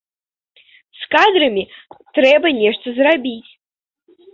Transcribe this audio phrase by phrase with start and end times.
[1.01, 1.63] З кадрамі
[2.19, 3.51] трэба нешта зрабіць.